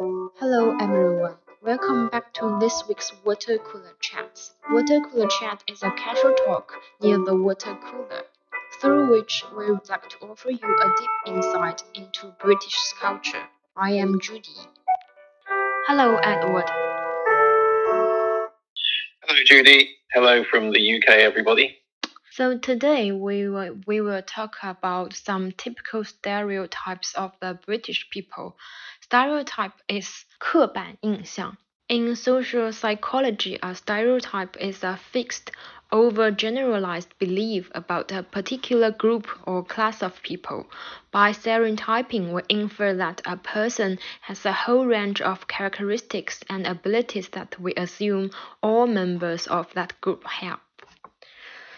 [0.00, 1.34] Hello everyone.
[1.60, 4.52] Welcome back to this week's Water Cooler Chats.
[4.70, 8.22] Water Cooler Chat is a casual talk near the water cooler,
[8.80, 13.42] through which we would like to offer you a deep insight into British culture.
[13.76, 14.54] I am Judy.
[15.88, 16.70] Hello, Edward.
[19.24, 19.96] Hello, Judy.
[20.12, 21.77] Hello from the UK, everybody.
[22.37, 28.57] So today we will, we will talk about some typical stereotypes of the British people.
[29.01, 31.57] Stereotype is 刻板印象.
[31.89, 35.51] In social psychology, a stereotype is a fixed,
[35.91, 40.65] overgeneralized belief about a particular group or class of people.
[41.11, 47.29] By stereotyping, we infer that a person has a whole range of characteristics and abilities
[47.33, 48.31] that we assume
[48.63, 50.59] all members of that group have.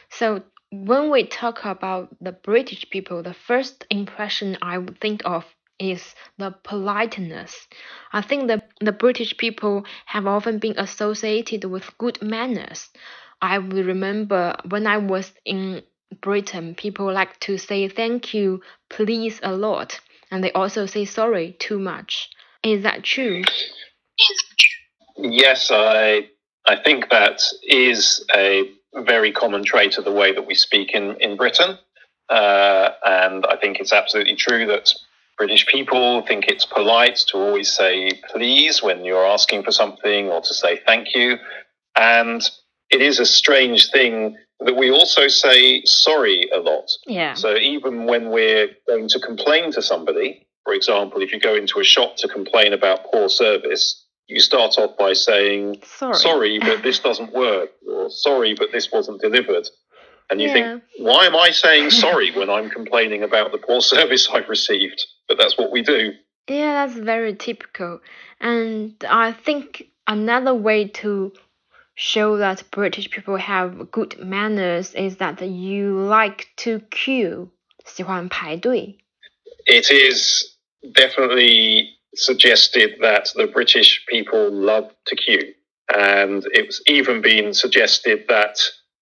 [0.10, 5.45] So when we talk about the British people, the first impression I would think of
[5.79, 7.67] is the politeness.
[8.13, 12.89] I think the, the British people have often been associated with good manners.
[13.43, 15.83] I will remember when I was in
[16.21, 21.57] Britain, people like to say thank you, please a lot, and they also say sorry
[21.59, 22.29] too much.
[22.63, 23.43] Is that true?
[25.17, 26.29] Yes, I
[26.67, 31.17] I think that is a very common trait of the way that we speak in,
[31.21, 31.79] in Britain.
[32.29, 34.93] Uh, and I think it's absolutely true that
[35.37, 40.41] British people think it's polite to always say please when you're asking for something or
[40.43, 41.39] to say thank you.
[41.97, 42.43] And
[42.91, 46.91] it is a strange thing that we also say sorry a lot.
[47.07, 47.35] Yeah.
[47.35, 51.81] So even when we're going to complain to somebody, for example, if you go into
[51.81, 56.16] a shop to complain about poor service, you start off by saying, Sorry.
[56.16, 59.68] sorry, but this doesn't work, or sorry, but this wasn't delivered.
[60.30, 60.54] And you Yeah.
[60.54, 65.06] think, why am I saying sorry when I'm complaining about the poor service I've received?
[65.28, 66.14] But that's what we do.
[66.48, 68.00] Yeah, that's very typical.
[68.40, 71.32] And I think another way to
[71.96, 77.50] show that British people have good manners is that you like to queue.
[77.86, 78.98] 喜欢排队.
[79.68, 80.58] It is
[80.94, 85.55] definitely suggested that the British people love to queue.
[85.95, 88.59] And it's even been suggested that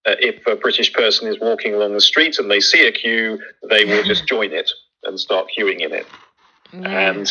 [0.07, 3.39] uh, if a British person is walking along the street and they see a queue,
[3.69, 4.71] they will just join it
[5.05, 6.07] and start queuing in it.
[6.73, 7.11] Yeah.
[7.11, 7.31] and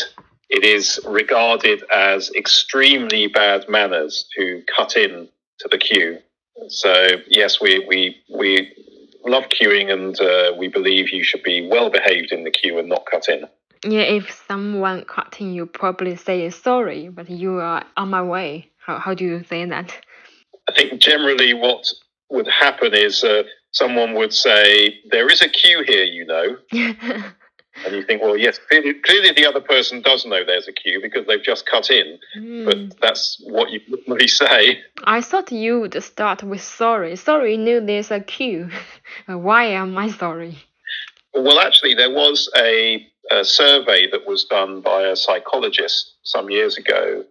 [0.50, 5.28] it is regarded as extremely bad manners to cut in
[5.59, 6.20] to the queue.
[6.70, 8.74] So yes, we we we
[9.26, 12.90] love queuing, and uh, we believe you should be well behaved in the queue and
[12.90, 13.48] not cut in.
[13.84, 18.70] Yeah, if someone cutting you probably say sorry, but you are on my way.
[18.86, 19.94] How, how do you say that?
[20.70, 21.88] I think generally what
[22.30, 27.96] would happen is uh, someone would say, "There is a queue here, you know," and
[27.96, 31.26] you think, "Well, yes, clearly, clearly the other person does know there's a queue because
[31.28, 32.66] they've just cut in." Hmm.
[32.66, 34.82] But that's what you normally say.
[35.04, 37.16] I thought you would start with sorry.
[37.16, 38.70] Sorry, you knew there's a queue.
[39.28, 40.58] Why am I sorry?
[41.34, 46.78] Well, actually, there was a, a survey that was done by a psychologist some years
[46.78, 47.24] ago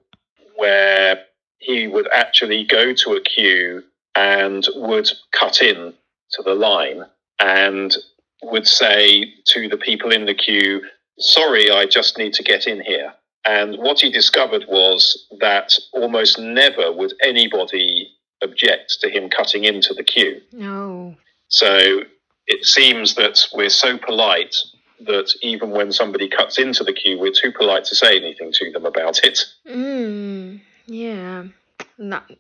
[0.57, 1.25] where
[1.59, 3.83] he would actually go to a queue
[4.15, 5.93] and would cut in
[6.33, 7.05] to the line
[7.41, 7.97] and
[8.43, 10.83] would say to the people in the queue,
[11.19, 13.15] Sorry, I just need to get in here.
[13.47, 18.11] And what he discovered was that almost never would anybody
[18.43, 20.41] object to him cutting into the queue.
[20.53, 21.15] No.
[21.49, 22.03] So
[22.47, 24.57] it seems that we're so polite
[25.01, 28.73] that even when somebody cuts into the queue, we're too polite to say anything to
[28.73, 29.45] them about it.
[29.69, 31.45] Mm, yeah,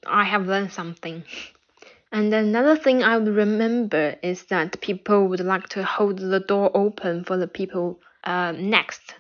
[0.06, 1.24] I have learned something.
[2.12, 6.70] And another thing I would remember is that people would like to hold the door
[6.74, 9.14] open for the people uh, next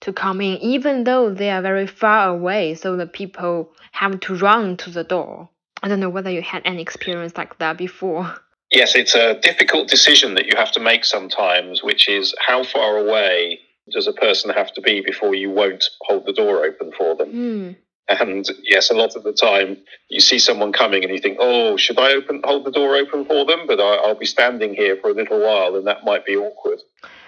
[0.00, 4.34] to come in, even though they are very far away, so the people have to
[4.36, 5.50] run to the door.
[5.82, 8.34] I don't know whether you had any experience like that before.
[8.72, 12.98] Yes, it's a difficult decision that you have to make sometimes, which is how far
[12.98, 13.60] away
[13.90, 17.30] does a person have to be before you won't hold the door open for them?
[17.30, 17.70] Hmm.
[18.08, 19.78] And yes, a lot of the time
[20.08, 23.24] you see someone coming and you think, oh, should I open hold the door open
[23.24, 23.66] for them?
[23.66, 26.80] But I, I'll be standing here for a little while and that might be awkward.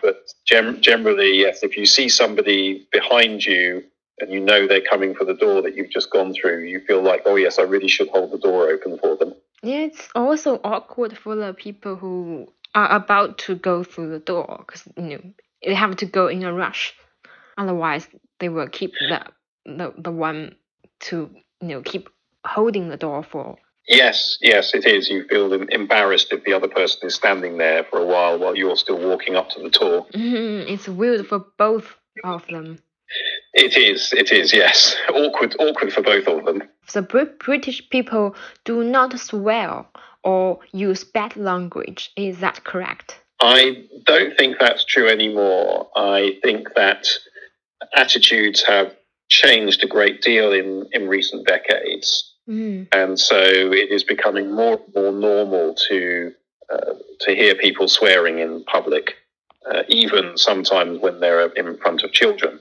[0.02, 3.84] But gem- generally, yes, if you see somebody behind you
[4.18, 7.02] and you know they're coming for the door that you've just gone through, you feel
[7.02, 9.34] like, oh, yes, I really should hold the door open for them.
[9.62, 14.64] Yeah, it's also awkward for the people who are about to go through the door
[14.66, 15.20] because you know
[15.64, 16.94] they have to go in a rush.
[17.56, 18.08] Otherwise,
[18.40, 19.22] they will keep the
[19.64, 20.56] the, the one
[21.00, 21.30] to
[21.60, 22.08] you know keep
[22.44, 23.56] holding the door for.
[23.88, 25.08] Yes, yes, it is.
[25.08, 28.76] You feel embarrassed if the other person is standing there for a while while you're
[28.76, 30.06] still walking up to the door.
[30.14, 32.78] it's weird for both of them.
[33.54, 34.12] It is.
[34.12, 34.52] It is.
[34.52, 35.56] Yes, awkward.
[35.58, 36.62] Awkward for both of them.
[36.92, 37.02] The
[37.38, 39.84] British people do not swear
[40.24, 42.12] or use bad language.
[42.16, 43.18] Is that correct?
[43.40, 45.88] I don't think that's true anymore.
[45.96, 47.08] I think that
[47.96, 48.94] attitudes have
[49.28, 52.34] changed a great deal in, in recent decades.
[52.48, 52.88] Mm.
[52.92, 56.32] And so it is becoming more and more normal to,
[56.72, 59.14] uh, to hear people swearing in public,
[59.70, 62.60] uh, even sometimes when they're in front of children,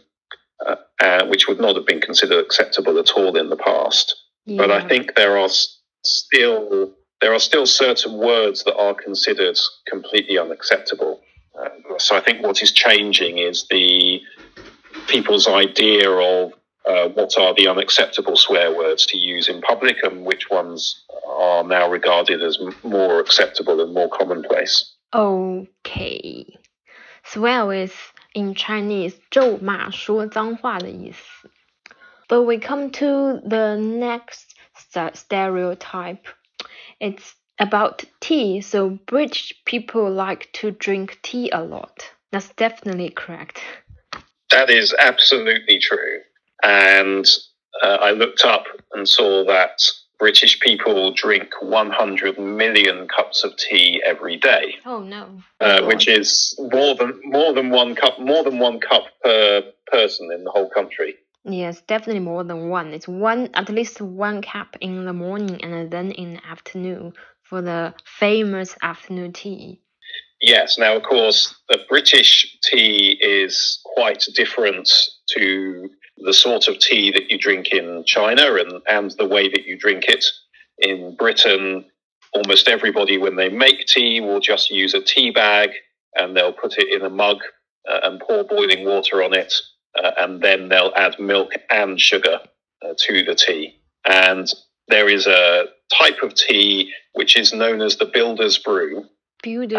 [1.01, 4.15] uh, which would not have been considered acceptable at all in the past.
[4.45, 4.57] Yeah.
[4.57, 5.49] But I think there are
[6.03, 9.57] still there are still certain words that are considered
[9.87, 11.21] completely unacceptable.
[11.59, 14.21] Uh, so I think what is changing is the
[15.07, 16.53] people's idea of
[16.87, 21.63] uh, what are the unacceptable swear words to use in public and which ones are
[21.63, 24.95] now regarded as more acceptable and more commonplace.
[25.13, 26.45] Okay,
[27.23, 27.93] swear is
[28.32, 31.50] in Chinese 咒骂说脏话的意思。
[32.28, 34.56] But we come to the next
[35.14, 36.26] stereotype.
[36.98, 42.10] It's about tea, so British people like to drink tea a lot.
[42.32, 43.60] That's definitely correct.
[44.50, 46.20] That is absolutely true.
[46.62, 47.26] And
[47.82, 49.80] uh, I looked up and saw that
[50.21, 54.75] British people drink 100 million cups of tea every day.
[54.85, 55.41] Oh no!
[55.59, 60.29] Uh, which is more than more than one cup, more than one cup per person
[60.31, 61.15] in the whole country.
[61.43, 62.93] Yes, definitely more than one.
[62.93, 67.63] It's one at least one cup in the morning and then in the afternoon for
[67.63, 69.81] the famous afternoon tea.
[70.39, 74.87] Yes, now of course the British tea is quite different
[75.29, 75.89] to
[76.23, 79.77] the sort of tea that you drink in China and, and the way that you
[79.77, 80.25] drink it.
[80.79, 81.85] In Britain,
[82.33, 85.71] almost everybody, when they make tea, will just use a tea bag
[86.15, 87.37] and they'll put it in a mug
[87.89, 89.53] uh, and pour boiling water on it
[90.01, 92.39] uh, and then they'll add milk and sugar
[92.83, 93.75] uh, to the tea.
[94.05, 94.51] And
[94.87, 95.65] there is a
[95.99, 99.05] type of tea which is known as the builder's brew.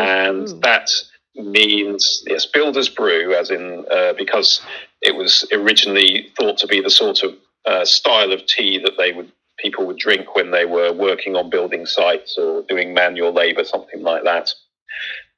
[0.00, 0.90] And that
[1.34, 4.60] means, yes, builder's brew, as in, uh, because
[5.00, 7.34] it was originally thought to be the sort of
[7.64, 11.48] uh, style of tea that they would people would drink when they were working on
[11.48, 14.50] building sites or doing manual labor, something like that.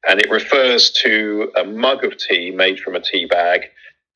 [0.09, 3.65] And it refers to a mug of tea made from a tea bag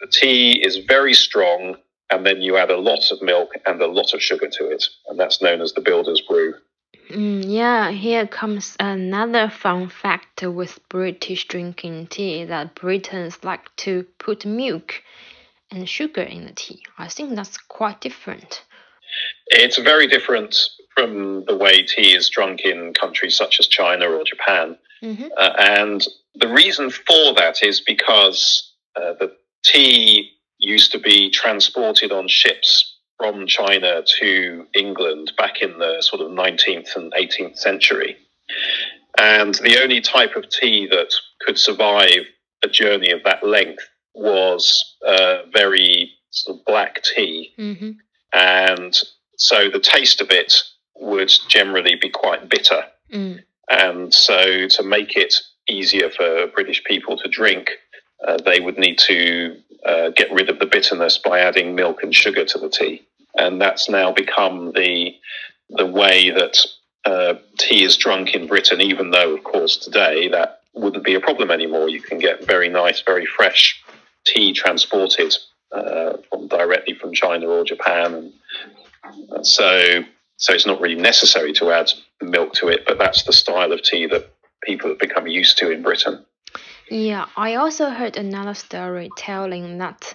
[0.00, 1.76] the tea is very strong,
[2.10, 4.84] and then you add a lot of milk and a lot of sugar to it,
[5.08, 6.54] and that's known as the builder's brew.
[7.10, 14.04] Mm, yeah, here comes another fun fact with British drinking tea that Britons like to
[14.18, 15.02] put milk
[15.70, 16.82] and sugar in the tea.
[16.98, 18.62] I think that's quite different.
[19.46, 20.56] It's very different
[20.94, 24.76] from the way tea is drunk in countries such as China or Japan.
[25.02, 25.28] Mm-hmm.
[25.36, 29.32] Uh, and the reason for that is because uh, the
[29.64, 32.87] tea used to be transported on ships
[33.18, 38.16] from China to England back in the sort of 19th and 18th century.
[39.18, 42.26] And the only type of tea that could survive
[42.64, 43.82] a journey of that length
[44.14, 47.52] was uh, very sort of black tea.
[47.58, 47.90] Mm-hmm.
[48.32, 48.98] And
[49.36, 50.54] so the taste of it
[50.96, 52.82] would generally be quite bitter.
[53.12, 53.42] Mm.
[53.70, 55.34] And so to make it
[55.68, 57.70] easier for British people to drink,
[58.26, 62.14] uh, they would need to uh, get rid of the bitterness by adding milk and
[62.14, 63.06] sugar to the tea,
[63.36, 65.14] and that's now become the
[65.70, 66.58] the way that
[67.04, 68.80] uh, tea is drunk in Britain.
[68.80, 71.88] Even though, of course, today that wouldn't be a problem anymore.
[71.88, 73.80] You can get very nice, very fresh
[74.24, 75.34] tea transported
[75.72, 78.32] uh, from directly from China or Japan,
[79.30, 80.02] and so
[80.38, 82.84] so it's not really necessary to add milk to it.
[82.86, 84.32] But that's the style of tea that
[84.62, 86.24] people have become used to in Britain.
[86.90, 90.14] Yeah, I also heard another story telling that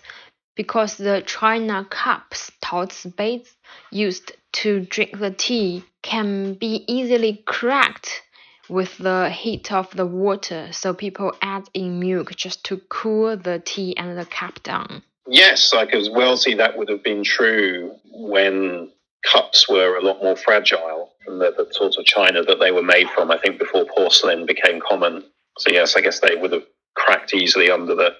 [0.56, 3.56] because the china cups, Tao baits
[3.92, 8.22] used to drink the tea can be easily cracked
[8.70, 13.60] with the heat of the water, so people add in milk just to cool the
[13.60, 15.04] tea and the cup down.
[15.28, 18.90] Yes, I could as well see that would have been true when
[19.24, 22.84] cups were a lot more fragile from the, the sort of china that they were
[22.84, 25.24] made from, I think, before porcelain became common.
[25.58, 26.64] So yes, I guess they would have
[26.96, 28.12] cracked easily under the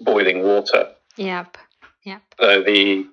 [0.00, 0.90] boiling water.
[1.16, 1.56] Yep.
[2.04, 2.22] Yep.
[2.40, 3.06] So the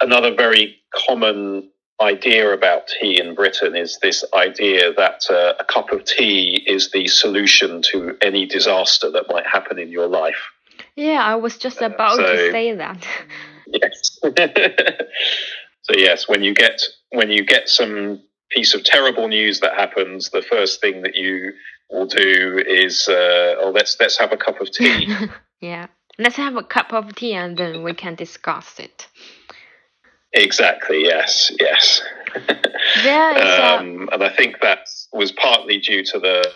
[0.00, 5.92] another very common idea about tea in Britain is this idea that uh, a cup
[5.92, 10.50] of tea is the solution to any disaster that might happen in your life.
[10.96, 13.06] Yeah, I was just about so, to say that.
[13.64, 14.18] Yes.
[15.82, 18.20] so yes, when you get when you get some
[18.54, 21.52] piece of terrible news that happens, the first thing that you
[21.90, 25.14] will do is, uh, oh, let's let's have a cup of tea.
[25.60, 25.86] yeah.
[26.18, 29.08] Let's have a cup of tea and then we can discuss it.
[30.32, 31.04] Exactly.
[31.04, 31.50] Yes.
[31.58, 32.02] Yes.
[33.04, 36.50] There is a, um, and I think that was partly due to the,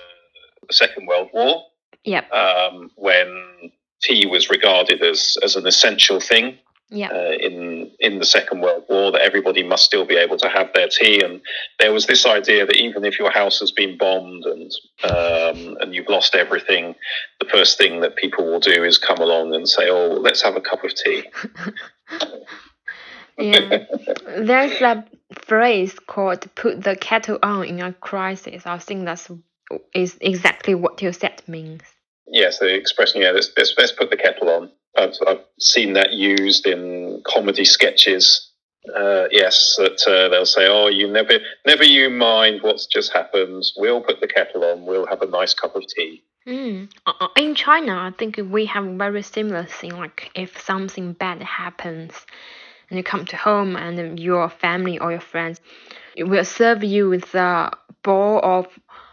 [0.67, 1.63] the Second World War,
[2.05, 3.71] yep, um, when
[4.03, 6.59] tea was regarded as as an essential thing
[6.91, 10.49] yep, uh, in in the Second World War that everybody must still be able to
[10.49, 11.41] have their tea, and
[11.79, 14.73] there was this idea that even if your house has been bombed and
[15.05, 16.95] um, and you've lost everything,
[17.41, 20.57] the first thing that people will do is come along and say, "Oh, let's have
[20.57, 21.25] a cup of tea."
[23.39, 23.85] yeah.
[24.39, 25.05] There's a
[25.47, 28.67] phrase called "put the kettle on" in a crisis.
[28.67, 29.31] I think that's
[29.95, 31.83] is exactly what you said means.
[32.29, 34.71] Yes, the expression, yeah, let's, let's, let's put the kettle on.
[34.97, 38.51] I've, I've seen that used in comedy sketches.
[38.95, 43.65] Uh, yes, that uh, they'll say, "Oh, you never, never you mind what's just happened.
[43.77, 44.87] We'll put the kettle on.
[44.87, 46.89] We'll have a nice cup of tea." Mm.
[47.37, 49.97] In China, I think we have very similar thing.
[49.97, 52.13] Like if something bad happens,
[52.89, 55.61] and you come to home, and your family or your friends
[56.17, 57.71] it will serve you with a
[58.03, 58.67] bowl of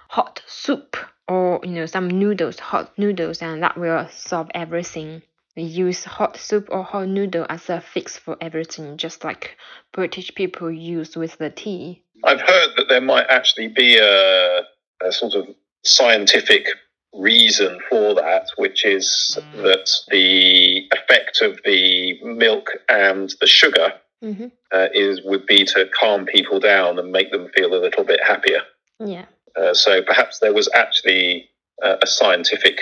[0.09, 0.95] hot soup
[1.27, 5.21] or you know some noodles, hot noodles, and that will solve everything.
[5.55, 9.57] They use hot soup or hot noodle as a fix for everything, just like
[9.91, 12.03] British people use with the tea.
[12.23, 14.61] I've heard that there might actually be a,
[15.03, 15.47] a sort of
[15.83, 16.67] scientific
[17.13, 24.45] reason for that, which is that the effect of the milk and the sugar hmm
[24.71, 28.19] uh, is would be to calm people down and make them feel a little bit
[28.23, 28.61] happier.
[28.99, 29.25] Yeah.
[29.55, 31.49] Uh, so perhaps there was actually
[31.83, 32.81] uh, a scientific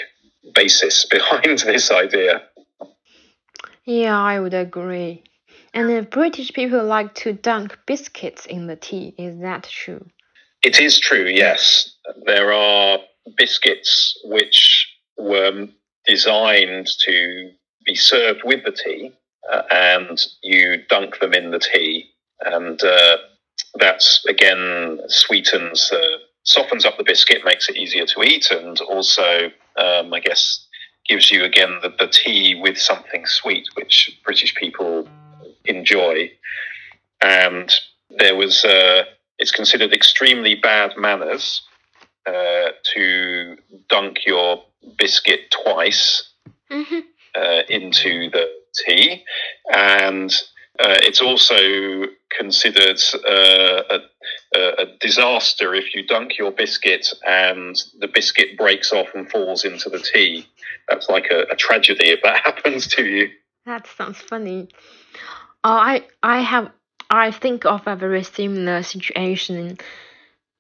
[0.56, 2.44] basis behind this idea.
[3.86, 5.24] Yeah, I would agree.
[5.74, 9.16] And the British people like to dunk biscuits in the tea.
[9.18, 10.06] Is that true?
[10.64, 11.96] It is true, yes.
[12.26, 13.00] There are
[13.38, 15.68] biscuits which were
[16.06, 17.52] designed to
[17.86, 19.12] be served with the tea,
[19.52, 22.10] uh, and you dunk them in the tea,
[22.42, 23.18] and uh,
[23.76, 29.52] that's again sweetens, uh, softens up the biscuit, makes it easier to eat, and also,
[29.78, 30.68] um, I guess,
[31.08, 35.08] gives you again the, the tea with something sweet, which British people
[35.65, 36.31] enjoy.
[37.22, 37.72] And
[38.10, 39.03] there was, uh,
[39.38, 41.62] it's considered extremely bad manners
[42.25, 43.58] uh, to
[43.89, 44.63] dunk your
[44.98, 46.29] biscuit twice
[46.70, 47.00] hmm
[47.36, 48.48] uh, into the
[48.86, 49.24] tea,
[49.74, 50.34] and
[50.79, 54.00] uh, it's also considered uh,
[54.55, 59.63] a, a disaster if you dunk your biscuit and the biscuit breaks off and falls
[59.63, 60.48] into the tea.
[60.91, 63.29] That's like a, a tragedy if that happens to you.
[63.65, 64.69] That sounds funny.
[65.63, 66.71] Uh, I I have
[67.10, 69.77] I think of a very similar situation.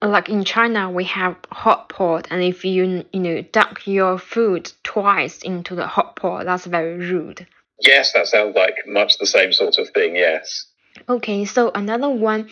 [0.01, 4.71] Like in China, we have hot pot, and if you you know dunk your food
[4.83, 7.45] twice into the hot pot, that's very rude.
[7.79, 10.15] Yes, that sounds like much the same sort of thing.
[10.15, 10.65] Yes.
[11.09, 12.49] Okay, so another one,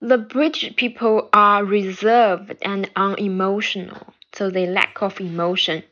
[0.00, 5.82] the British people are reserved and unemotional, so they lack of emotion.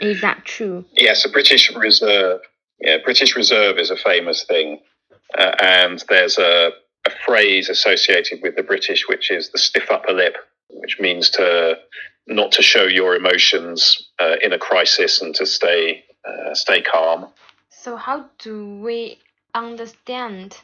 [0.00, 0.84] Is that true?
[0.92, 2.40] Yes, the British Reserve.
[2.80, 4.80] Yeah, British Reserve is a famous thing,
[5.36, 6.70] uh, and there's a,
[7.06, 10.36] a phrase associated with the British, which is the stiff upper lip,
[10.70, 11.78] which means to
[12.26, 17.28] not to show your emotions uh, in a crisis and to stay uh, stay calm.
[17.70, 19.18] So how do we
[19.54, 20.56] understand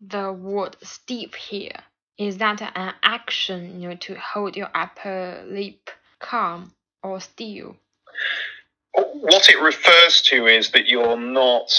[0.00, 1.76] the word steep here?
[2.16, 6.72] Is that an action, you know, to hold your upper lip calm
[7.02, 7.76] or still?
[8.92, 11.70] What it refers to is that you're not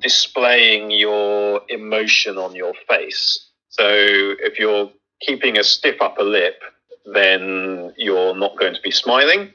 [0.00, 3.48] displaying your emotion on your face.
[3.68, 6.60] So if you're keeping a stiff upper lip,
[7.06, 9.52] then you're not going to be smiling.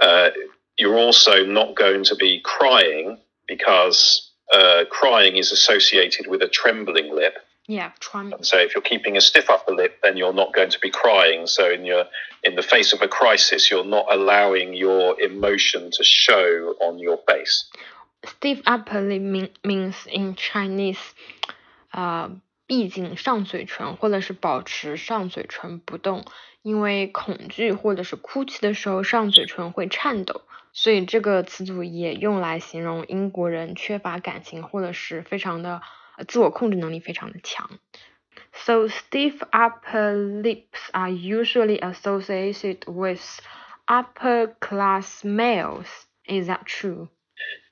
[0.00, 0.30] Uh,
[0.78, 7.14] you're also not going to be crying because uh, crying is associated with a trembling
[7.14, 7.34] lip.
[7.69, 8.29] Yeah, try.
[8.41, 11.47] So if you're keeping a stiff upper lip, then you're not going to be crying.
[11.47, 12.05] So in your
[12.43, 17.17] in the face of a crisis, you're not allowing your emotion to show on your
[17.27, 17.65] face.
[18.23, 20.99] Stiff upper lip mean, means in Chinese,
[21.91, 22.29] 呃，
[22.67, 26.23] 闭紧上嘴唇，或者是保持上嘴唇不动，
[26.61, 30.41] 因为恐惧或者是哭泣的时候，上嘴唇会颤抖，
[30.71, 35.81] 所以这个词组也用来形容英国人缺乏感情，或者是非常的呃
[36.27, 37.79] 自我控制能力非常的强。
[38.53, 43.21] So stiff upper lips are usually associated with
[43.87, 45.87] upper class males.
[46.27, 47.09] Is that true?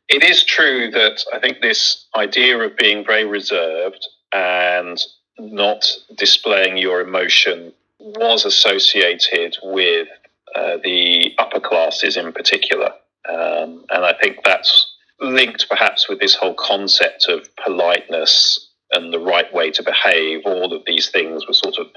[0.10, 5.02] It is true that I think this idea of being very reserved and
[5.40, 5.86] not
[6.16, 10.08] displaying your emotion was associated with
[10.56, 12.92] uh, the upper classes in particular.
[13.28, 14.88] Um, and I think that's
[15.21, 20.43] linked perhaps with this whole concept of politeness and the right way to behave.
[20.45, 21.89] All of these things were sort of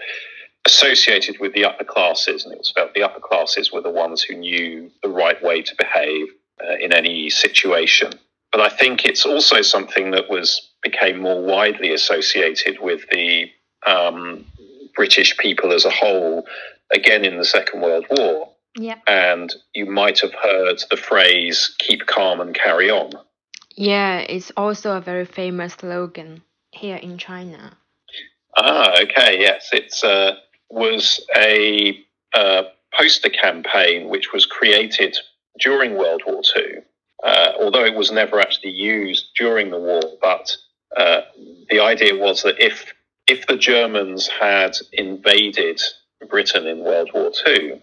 [0.65, 4.21] associated with the upper classes, and it was felt the upper classes were the ones
[4.21, 6.27] who knew the right way to behave
[6.63, 8.11] uh, in any situation.
[8.51, 13.49] But I think it's also something that was became more widely associated with the
[13.85, 14.45] um,
[14.95, 16.45] British people as a whole,
[16.93, 18.50] again in the Second World War.
[18.77, 18.99] Yeah.
[19.07, 23.11] And you might have heard the phrase "keep calm and carry on."
[23.75, 27.77] Yeah, it's also a very famous slogan here in China.
[28.57, 30.35] Ah, okay, yes, it's uh,
[30.69, 31.97] was a
[32.33, 32.63] uh,
[32.93, 35.17] poster campaign which was created
[35.59, 36.79] during World War II,
[37.23, 40.01] uh, although it was never actually used during the war.
[40.21, 40.55] But
[40.95, 41.21] uh,
[41.69, 42.93] the idea was that if
[43.27, 45.81] if the Germans had invaded
[46.29, 47.81] Britain in World War II,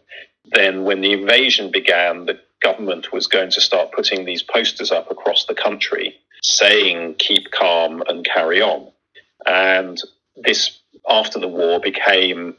[0.53, 5.11] then when the invasion began, the government was going to start putting these posters up
[5.11, 8.91] across the country saying "Keep calm and carry on,"
[9.47, 10.01] and
[10.37, 10.79] this
[11.09, 12.57] after the war became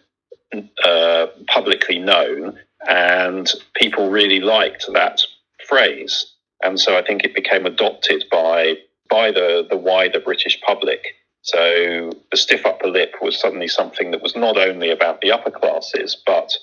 [0.83, 5.21] uh, publicly known, and people really liked that
[5.67, 6.33] phrase.
[6.61, 8.75] And so I think it became adopted by
[9.09, 11.03] by the, the wider British public.
[11.41, 15.49] So the stiff upper lip was suddenly something that was not only about the upper
[15.49, 16.53] classes, but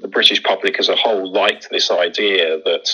[0.00, 2.88] the British public as a whole liked this idea that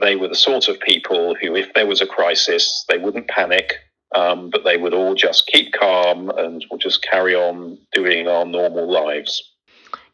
[0.00, 3.72] they were the sort of people who, if there was a crisis, they wouldn't panic,
[4.14, 8.44] um, but they would all just keep calm and would just carry on doing our
[8.44, 9.42] normal lives.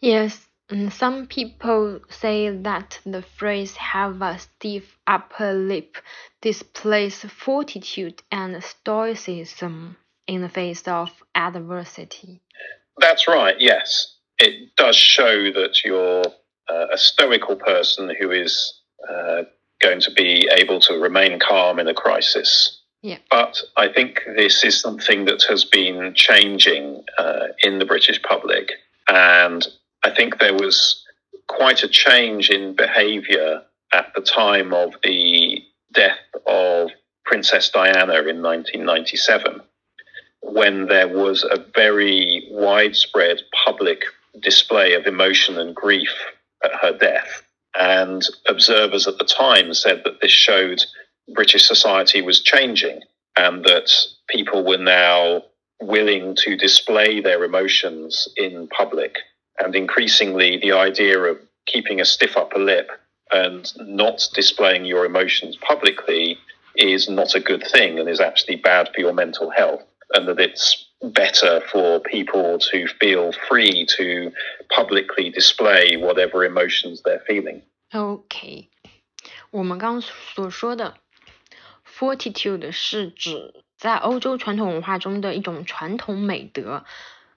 [0.01, 5.99] Yes, and some people say that the phrase have a stiff upper lip
[6.41, 9.97] displays fortitude and stoicism
[10.27, 12.41] in the face of adversity.
[12.99, 14.12] That's right, yes.
[14.39, 16.25] It does show that you're
[16.71, 19.43] uh, a stoical person who is uh,
[19.81, 22.81] going to be able to remain calm in a crisis.
[23.03, 23.19] Yeah.
[23.31, 28.73] But I think this is something that has been changing uh, in the British public.
[29.09, 29.67] And
[30.05, 31.05] I think there was
[31.49, 36.91] quite a change in behaviour at the time of the death of
[37.25, 39.61] Princess Diana in 1997,
[40.43, 44.05] when there was a very widespread public
[44.41, 46.13] display of emotion and grief
[46.65, 47.43] at her death.
[47.75, 50.85] And observers at the time said that this showed
[51.35, 53.01] British society was changing
[53.37, 53.91] and that
[54.29, 55.43] people were now
[55.81, 59.17] willing to display their emotions in public
[59.59, 62.91] and increasingly, the idea of keeping a stiff upper lip
[63.31, 66.39] and not displaying your emotions publicly
[66.77, 69.83] is not a good thing and is actually bad for your mental health.
[70.15, 74.33] And that it's better for people to feel free to
[74.71, 77.63] publicly display whatever emotions they're feeling.
[77.93, 78.69] OK，
[79.51, 80.95] 我们刚刚所说的
[81.87, 86.85] fortitude 是指在欧洲传统文化中的一种传统美德。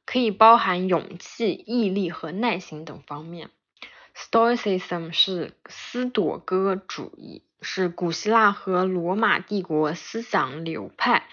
[0.07, 3.49] 可以包含勇气、毅力和耐心等方面。
[4.15, 11.27] Stoicism 是斯多哥主义，是古希腊和罗马帝国思想流派。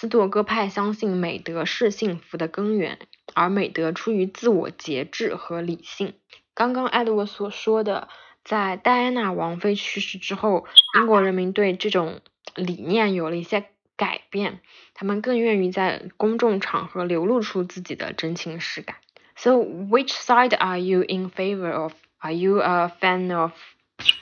[0.00, 3.00] 斯多哥派相信美德是幸福的根源，
[3.34, 6.14] 而美德出于自我节制和理性。
[6.54, 8.08] 刚刚艾德沃所说的，
[8.44, 12.20] 在戴安娜王妃去世之后，英国人民对这种
[12.54, 13.64] 理念有了一些。
[13.96, 14.60] 改变，
[14.94, 18.94] 他们更愿意在公众场合流露出自己的真情实感。
[19.34, 21.94] So, which side are you in favor of?
[22.18, 23.50] Are you a fan of,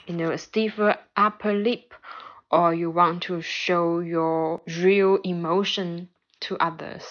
[0.07, 1.91] you know stiffer upper lip,
[2.51, 6.09] or you want to show your real emotion
[6.41, 7.03] to others?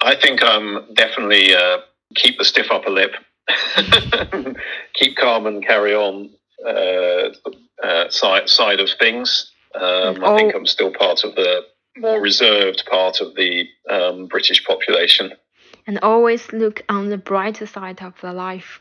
[0.00, 1.78] I think I'm definitely uh,
[2.14, 3.12] keep the stiff upper lip,
[4.94, 6.30] keep calm and carry on
[6.66, 7.30] uh,
[7.82, 9.50] uh, side side of things.
[9.74, 10.58] Um, I think oh.
[10.58, 11.62] I'm still part of the
[11.96, 15.32] more reserved part of the um, British population.
[15.86, 18.80] And always look on the brighter side of the life.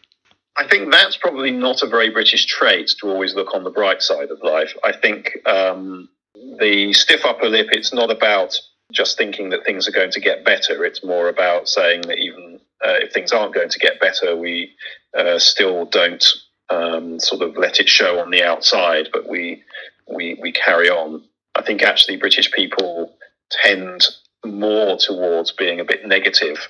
[0.62, 4.04] I think that's probably not a very British trait to always look on the bright
[4.04, 4.76] side of life.
[4.84, 8.56] I think um, the stiff upper lip, it's not about
[8.94, 10.86] just thinking that things are going to get better.
[10.86, 14.76] It's more about saying that even uh, if things aren't going to get better, we
[15.18, 16.24] uh, still don't
[16.70, 19.64] um, sort of let it show on the outside, but we
[20.08, 21.24] we, we carry on.
[21.56, 23.16] I think actually British people
[23.50, 24.06] tend
[24.46, 26.68] more towards being a bit negative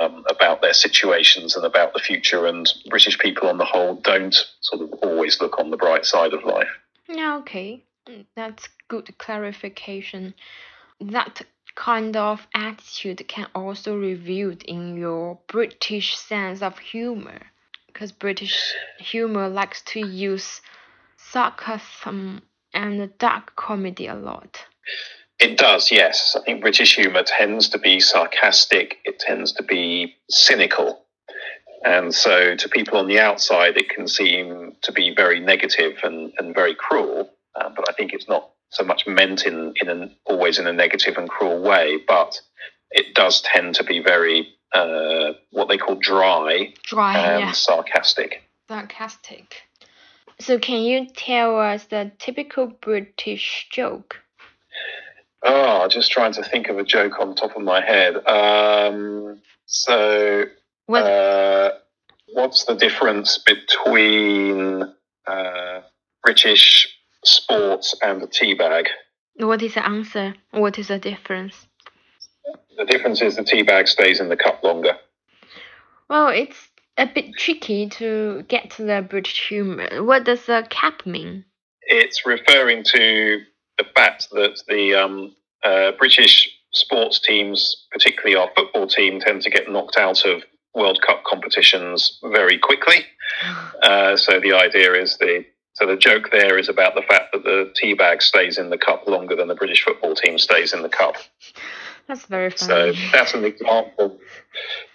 [0.00, 4.34] um, about their situations and about the future, and British people on the whole don't
[4.60, 6.68] sort of always look on the bright side of life.
[7.08, 7.84] Yeah, okay,
[8.34, 10.34] that's good clarification.
[11.00, 11.42] That
[11.74, 17.40] kind of attitude can also be revealed in your British sense of humor,
[17.86, 20.62] because British humor likes to use
[21.16, 24.58] sarcasm and dark comedy a lot.
[25.38, 26.34] It does, yes.
[26.38, 31.02] I think British humour tends to be sarcastic, it tends to be cynical.
[31.84, 36.32] And so to people on the outside, it can seem to be very negative and,
[36.38, 37.30] and very cruel.
[37.54, 40.72] Uh, but I think it's not so much meant in, in an, always in a
[40.72, 42.40] negative and cruel way, but
[42.90, 47.52] it does tend to be very uh, what they call dry, Dry, and yeah.
[47.52, 48.42] sarcastic.
[48.68, 49.62] Sarcastic.
[50.40, 54.22] So can you tell us the typical British joke?
[55.48, 58.16] Oh, just trying to think of a joke on top of my head.
[58.26, 60.44] Um, so,
[60.88, 61.70] uh,
[62.32, 64.82] what's the difference between
[65.26, 65.80] uh,
[66.24, 66.88] British
[67.24, 68.86] sports and the tea bag?
[69.38, 70.34] what is the answer?
[70.50, 71.66] What is the difference?
[72.76, 74.96] The difference is the tea bag stays in the cup longer.
[76.08, 80.02] Well, it's a bit tricky to get to the British humor.
[80.02, 81.44] What does the cap mean?
[81.82, 83.40] It's referring to
[83.78, 89.50] the fact that the um, uh, British sports teams, particularly our football team, tend to
[89.50, 90.42] get knocked out of
[90.74, 93.04] World Cup competitions very quickly.
[93.82, 97.44] Uh, so the idea is the so the joke there is about the fact that
[97.44, 100.80] the tea bag stays in the cup longer than the British football team stays in
[100.80, 101.16] the cup.
[102.08, 102.94] That's very funny.
[102.94, 104.18] So that's an example.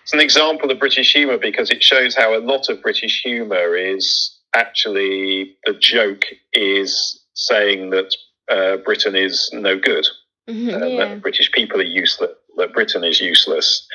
[0.01, 3.75] It's an example of British humour because it shows how a lot of British humour
[3.75, 8.15] is actually the joke is saying that
[8.49, 10.07] uh, Britain is no good,
[10.49, 11.05] Mhm, uh, yeah.
[11.05, 13.87] that British people are useless, that Britain is useless.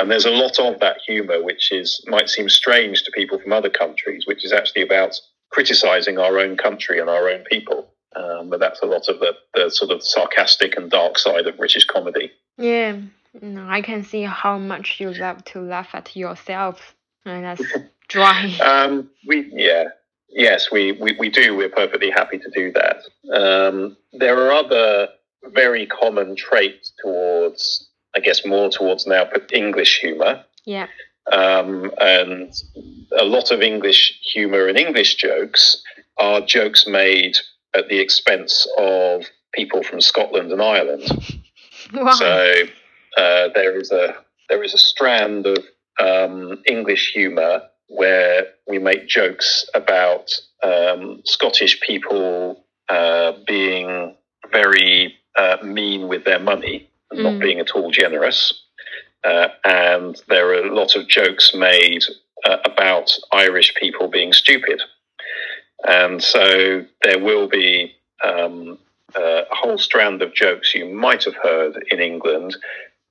[0.00, 3.52] And there's a lot of that humour which is might seem strange to people from
[3.52, 5.18] other countries, which is actually about
[5.50, 7.88] criticising our own country and our own people.
[8.16, 11.56] Um, but that's a lot of the, the sort of sarcastic and dark side of
[11.56, 12.32] British comedy.
[12.58, 12.96] Yeah,
[13.40, 16.94] no, I can see how much you love to laugh at yourself.
[17.24, 17.62] And that's
[18.08, 18.56] dry.
[18.58, 19.84] Um, we yeah
[20.28, 22.98] yes we, we we do we're perfectly happy to do that.
[23.32, 25.08] Um, there are other
[25.52, 30.44] very common traits towards I guess more towards now but English humour.
[30.64, 30.86] Yeah.
[31.32, 32.52] Um, and
[33.18, 35.82] a lot of English humour and English jokes
[36.18, 37.36] are jokes made
[37.74, 41.02] at the expense of people from Scotland and Ireland.
[41.92, 42.12] Why?
[42.12, 42.62] So
[43.16, 44.16] uh, there is a
[44.48, 45.64] there is a strand of
[46.00, 50.30] um, English humour where we make jokes about
[50.62, 54.14] um, Scottish people uh, being
[54.50, 57.40] very uh, mean with their money and not Mm.
[57.40, 58.52] being at all generous.
[59.24, 62.04] Uh, and there are a lot of jokes made
[62.44, 64.82] uh, about Irish people being stupid.
[65.86, 67.94] And so there will be
[68.24, 68.78] um,
[69.16, 72.56] uh, a whole strand of jokes you might have heard in England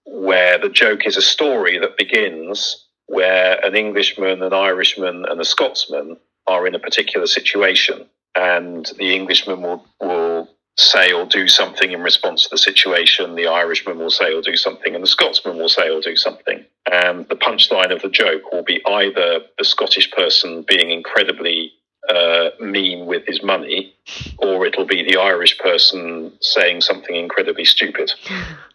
[0.06, 5.46] where the joke is a story that begins where an Englishman, an Irishman, and a
[5.46, 11.92] Scotsman are in a particular situation, and the Englishman will, will say or do something
[11.92, 15.58] in response to the situation, the Irishman will say or do something, and the Scotsman
[15.58, 16.66] will say or do something.
[16.92, 21.72] And the punchline of the joke will be either the Scottish person being incredibly
[22.10, 23.94] uh, mean with his money,
[24.40, 28.12] or it'll be the Irish person saying something incredibly stupid.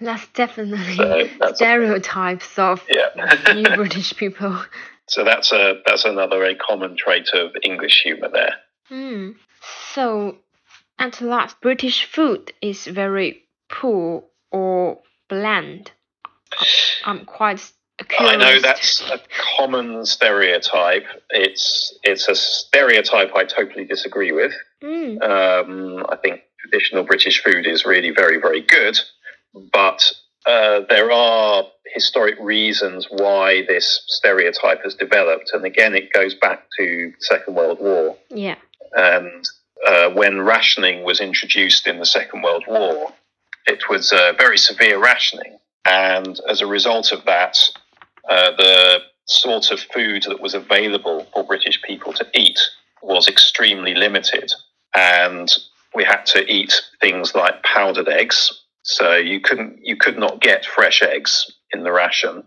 [0.00, 3.54] That's definitely So that's a- stereotypes of Yeah.
[3.54, 4.58] you British people.
[5.08, 8.54] so that's a that's another very common trait of English humour there.
[8.88, 9.30] Hmm.
[9.94, 10.36] So,
[10.98, 15.90] at last, British food is very poor or bland.
[17.04, 17.72] I'm quite
[18.08, 18.34] curious.
[18.34, 19.18] I know that's a
[19.56, 21.06] common stereotype.
[21.30, 24.52] It's it's a stereotype I totally disagree with.
[24.82, 25.20] Hmm.
[25.22, 28.98] Um, I think traditional British food is really very very good,
[29.72, 30.02] but
[30.46, 31.64] uh, there are
[31.94, 37.54] historic reasons why this stereotype has developed, and again, it goes back to the Second
[37.54, 38.16] World War.
[38.30, 38.56] Yeah.
[38.92, 39.44] And
[39.86, 43.12] uh, when rationing was introduced in the Second World War,
[43.66, 45.58] it was uh, very severe rationing.
[45.84, 47.56] And as a result of that,
[48.28, 52.58] uh, the sort of food that was available for British people to eat
[53.02, 54.52] was extremely limited.
[54.94, 55.52] And
[55.94, 58.62] we had to eat things like powdered eggs.
[58.86, 62.44] So you couldn't, you could not get fresh eggs in the ration.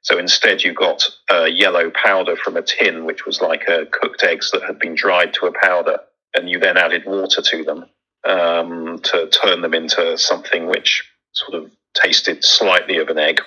[0.00, 4.24] So instead, you got uh, yellow powder from a tin, which was like uh, cooked
[4.24, 5.98] eggs that had been dried to a powder,
[6.34, 7.84] and you then added water to them
[8.26, 13.42] um, to turn them into something which sort of tasted slightly of an egg.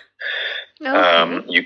[0.79, 0.89] Okay.
[0.89, 1.63] Um, you,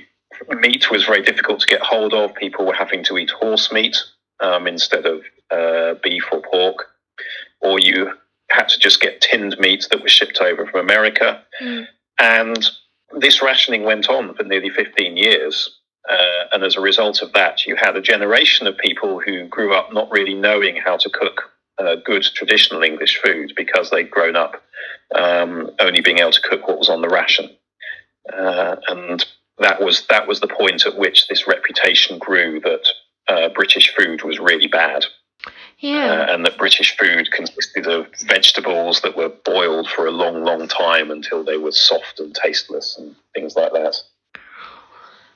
[0.48, 2.36] meat was very difficult to get hold of.
[2.36, 3.98] People were having to eat horse meat
[4.40, 6.86] um, instead of uh, beef or pork,
[7.60, 8.14] or you
[8.50, 11.44] had to just get tinned meat that was shipped over from America.
[11.60, 11.82] Hmm.
[12.20, 12.70] And
[13.18, 15.78] this rationing went on for nearly 15 years.
[16.10, 19.74] Uh, and as a result of that, you had a generation of people who grew
[19.74, 24.36] up not really knowing how to cook uh, good traditional English food because they'd grown
[24.36, 24.62] up
[25.16, 27.50] um, only being able to cook what was on the ration,
[28.32, 29.26] uh, and
[29.60, 32.88] that was that was the point at which this reputation grew that
[33.28, 35.06] uh, British food was really bad.
[35.80, 36.12] Yeah.
[36.12, 40.68] Uh, and that British food consisted of vegetables that were boiled for a long, long
[40.68, 43.96] time until they were soft and tasteless and things like that.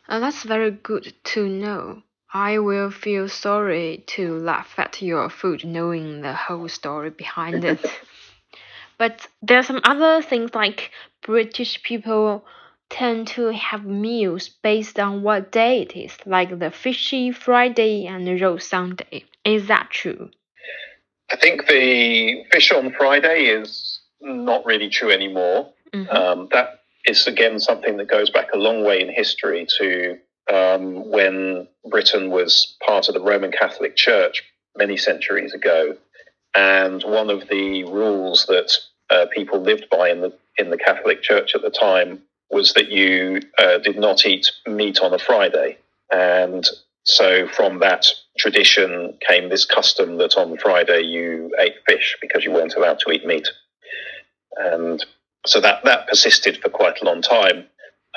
[0.10, 2.04] Uh, that's very good to know.
[2.34, 7.80] I will feel sorry to laugh at your food knowing the whole story behind it.
[8.98, 12.44] but there are some other things like British people
[12.90, 18.28] tend to have meals based on what day it is, like the Fishy Friday and
[18.28, 19.26] the Roast Sunday.
[19.44, 20.30] Is that true?
[21.32, 25.74] I think the fish on Friday is not really true anymore.
[25.94, 26.16] Mm-hmm.
[26.16, 30.18] Um, that is again something that goes back a long way in history to
[30.52, 34.44] um, when Britain was part of the Roman Catholic Church
[34.78, 35.98] many centuries ago,
[36.56, 38.72] and one of the rules that
[39.10, 42.92] uh, people lived by in the in the Catholic Church at the time was that
[42.92, 45.78] you uh, did not eat meat on a Friday,
[46.12, 46.68] and
[47.04, 48.06] so from that
[48.38, 53.12] tradition came this custom that on Friday you ate fish because you weren't allowed to
[53.12, 53.48] eat meat,
[54.58, 55.06] and
[55.46, 57.68] so that that persisted for quite a long time.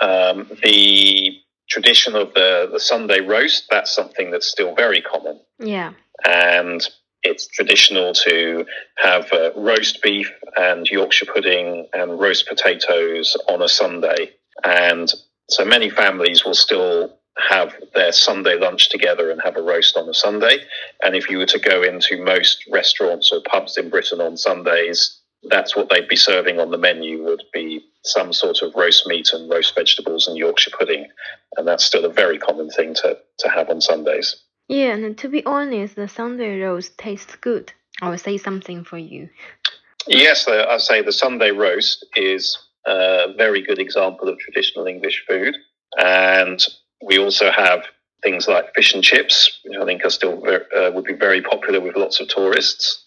[0.00, 5.40] Um, the tradition of the, the Sunday roast, that's something that's still very common.
[5.58, 5.92] Yeah.
[6.24, 6.86] And
[7.26, 8.64] it's traditional to
[8.96, 14.30] have uh, roast beef and Yorkshire pudding and roast potatoes on a Sunday.
[14.64, 15.12] And
[15.50, 20.08] so many families will still have their Sunday lunch together and have a roast on
[20.08, 20.58] a Sunday.
[21.02, 25.20] And if you were to go into most restaurants or pubs in Britain on Sundays,
[25.50, 29.32] that's what they'd be serving on the menu would be some sort of roast meat
[29.32, 31.06] and roast vegetables and Yorkshire pudding.
[31.56, 34.36] And that's still a very common thing to, to have on Sundays.
[34.68, 37.72] Yeah, and to be honest, the Sunday roast tastes good.
[38.02, 39.28] I will say something for you.
[40.06, 45.56] Yes, I say the Sunday roast is a very good example of traditional English food.
[45.98, 46.64] And
[47.02, 47.84] we also have
[48.22, 51.42] things like fish and chips, which I think are still very, uh, would be very
[51.42, 53.04] popular with lots of tourists.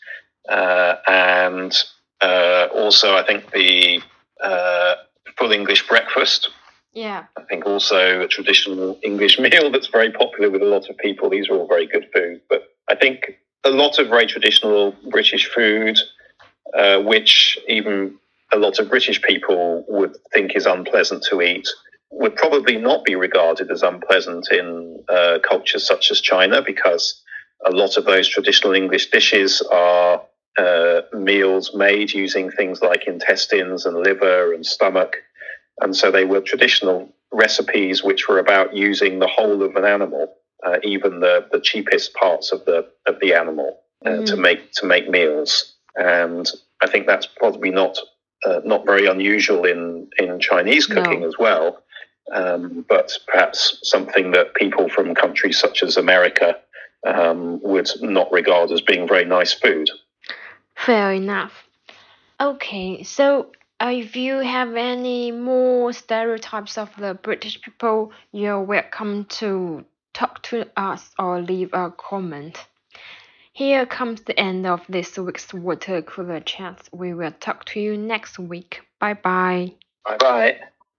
[0.48, 1.76] Uh, and
[2.22, 4.02] uh, also, I think the
[4.44, 4.96] uh,
[5.38, 6.50] full English breakfast.
[7.00, 7.28] Yeah.
[7.38, 11.30] I think also a traditional English meal that's very popular with a lot of people.
[11.30, 12.42] These are all very good food.
[12.50, 15.98] But I think a lot of very traditional British food,
[16.78, 18.16] uh, which even
[18.52, 21.70] a lot of British people would think is unpleasant to eat,
[22.12, 27.24] would probably not be regarded as unpleasant in uh, cultures such as China because
[27.66, 30.22] a lot of those traditional English dishes are
[30.58, 35.16] uh, meals made using things like intestines and liver and stomach.
[35.82, 40.34] And so they were traditional recipes which were about using the whole of an animal,
[40.66, 44.26] uh, even the, the cheapest parts of the of the animal, uh, mm.
[44.26, 45.76] to make to make meals.
[45.96, 46.50] And
[46.82, 47.98] I think that's probably not
[48.46, 51.28] uh, not very unusual in in Chinese cooking no.
[51.28, 51.84] as well.
[52.32, 56.58] Um, but perhaps something that people from countries such as America
[57.06, 59.90] um, would not regard as being very nice food.
[60.76, 61.54] Fair enough.
[62.40, 69.24] Okay, so Uh, if you have any more stereotypes of the British people, you're welcome
[69.26, 72.58] to talk to us or leave a comment.
[73.54, 76.90] Here comes the end of this week's water cooler chat.
[76.92, 78.82] We will talk to you next week.
[79.00, 79.76] Bye bye.
[80.06, 80.60] Bye bye.